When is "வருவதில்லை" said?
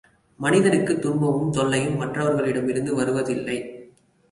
2.95-3.57